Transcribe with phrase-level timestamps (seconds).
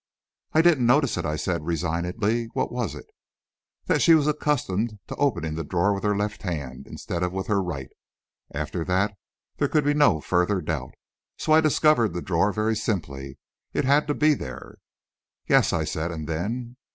[0.53, 2.45] "I didn't notice it," I said, resignedly.
[2.53, 3.05] "What was it?"
[3.85, 7.45] "That she was accustomed to opening the drawer with her left hand, instead of with
[7.45, 7.91] her right.
[8.51, 9.13] After that,
[9.57, 10.95] there could be no further doubt.
[11.37, 13.37] So I discovered the drawer very simply.
[13.73, 14.77] It had to be there."
[15.47, 16.77] "Yes," I said; "and then?"